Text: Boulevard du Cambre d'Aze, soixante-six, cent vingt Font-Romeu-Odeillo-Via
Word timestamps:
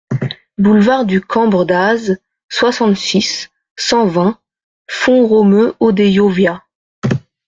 Boulevard 0.57 1.05
du 1.05 1.21
Cambre 1.21 1.63
d'Aze, 1.63 2.17
soixante-six, 2.49 3.51
cent 3.77 4.07
vingt 4.07 4.39
Font-Romeu-Odeillo-Via 4.89 6.63